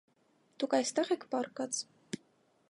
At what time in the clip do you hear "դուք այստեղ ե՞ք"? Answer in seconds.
0.63-1.27